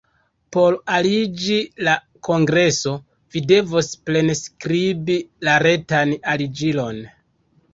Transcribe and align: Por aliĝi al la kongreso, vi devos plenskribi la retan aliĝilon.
Por 0.55 0.75
aliĝi 0.99 1.57
al 1.63 1.83
la 1.87 1.93
kongreso, 2.27 2.93
vi 3.35 3.43
devos 3.53 3.91
plenskribi 4.09 5.19
la 5.49 5.59
retan 5.67 6.17
aliĝilon. 6.35 7.05